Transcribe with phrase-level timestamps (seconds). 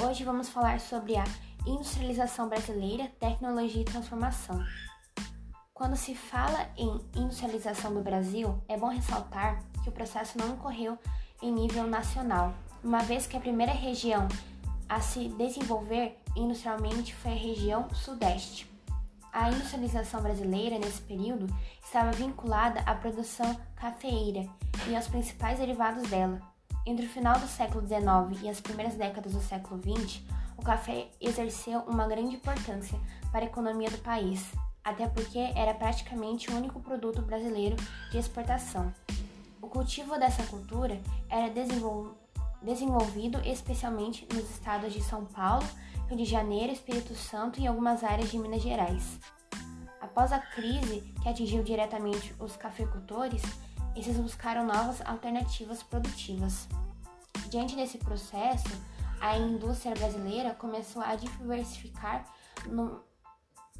[0.00, 1.24] Hoje vamos falar sobre a
[1.66, 4.64] industrialização brasileira, tecnologia e transformação.
[5.74, 10.96] Quando se fala em industrialização do Brasil, é bom ressaltar que o processo não ocorreu
[11.42, 14.28] em nível nacional, uma vez que a primeira região
[14.88, 18.70] a se desenvolver industrialmente foi a região Sudeste.
[19.32, 21.46] A industrialização brasileira nesse período
[21.82, 24.48] estava vinculada à produção cafeeira
[24.88, 26.40] e aos principais derivados dela,
[26.86, 30.22] entre o final do século XIX e as primeiras décadas do século XX,
[30.56, 32.98] o café exerceu uma grande importância
[33.30, 34.44] para a economia do país,
[34.82, 37.76] até porque era praticamente o único produto brasileiro
[38.10, 38.92] de exportação.
[39.60, 45.66] O cultivo dessa cultura era desenvolvido especialmente nos estados de São Paulo,
[46.08, 49.20] Rio de Janeiro, Espírito Santo e algumas áreas de Minas Gerais.
[50.00, 53.42] Após a crise que atingiu diretamente os cafeicultores,
[53.98, 56.68] esses buscaram novas alternativas produtivas.
[57.50, 58.68] Diante desse processo,
[59.20, 62.24] a indústria brasileira começou a diversificar,
[62.66, 63.02] no,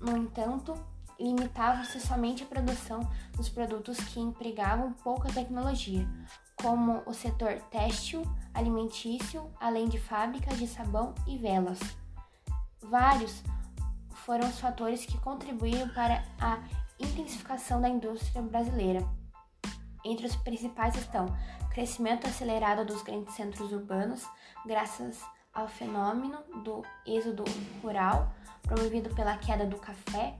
[0.00, 0.74] no entanto,
[1.18, 6.08] limitavam-se somente à produção dos produtos que empregavam pouca tecnologia,
[6.56, 8.22] como o setor têxtil,
[8.54, 11.78] alimentício, além de fábricas de sabão e velas.
[12.80, 13.42] Vários
[14.24, 16.58] foram os fatores que contribuíram para a
[16.98, 19.17] intensificação da indústria brasileira.
[20.04, 21.26] Entre os principais estão
[21.70, 24.26] crescimento acelerado dos grandes centros urbanos,
[24.64, 27.44] graças ao fenômeno do êxodo
[27.82, 28.32] rural
[28.62, 30.38] promovido pela queda do café.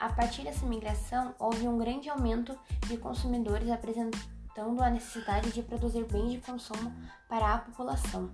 [0.00, 6.04] A partir dessa migração, houve um grande aumento de consumidores apresentando a necessidade de produzir
[6.04, 6.92] bens de consumo
[7.28, 8.30] para a população.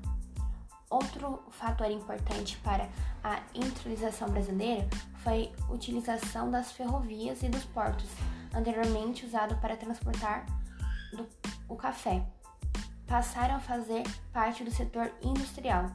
[0.90, 2.88] Outro fator importante para
[3.22, 4.88] a industrialização brasileira
[5.22, 8.08] foi a utilização das ferrovias e dos portos,
[8.54, 10.46] anteriormente usado para transportar
[11.12, 11.28] do,
[11.68, 12.24] o café,
[13.06, 15.90] passaram a fazer parte do setor industrial.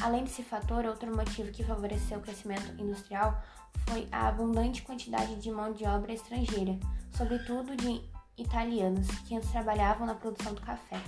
[0.00, 3.40] Além desse fator, outro motivo que favoreceu o crescimento industrial
[3.88, 6.78] foi a abundante quantidade de mão de obra estrangeira,
[7.12, 8.02] sobretudo de
[8.36, 11.00] italianos, que antes trabalhavam na produção do café.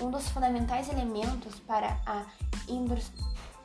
[0.00, 2.24] Um dos fundamentais elementos para a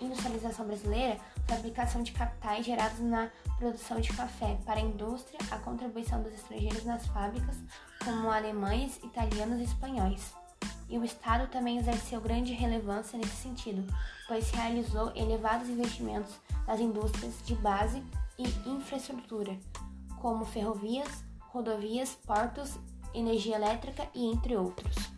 [0.01, 5.39] industrialização brasileira foi a aplicação de capitais gerados na produção de café para a indústria,
[5.49, 7.55] a contribuição dos estrangeiros nas fábricas,
[8.03, 10.33] como alemães, italianos e espanhóis.
[10.89, 13.85] E o Estado também exerceu grande relevância nesse sentido,
[14.27, 16.35] pois realizou elevados investimentos
[16.67, 18.03] nas indústrias de base
[18.37, 19.57] e infraestrutura,
[20.19, 22.77] como ferrovias, rodovias, portos,
[23.13, 25.14] energia elétrica e entre outros.